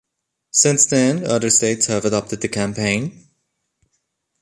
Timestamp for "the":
2.41-2.47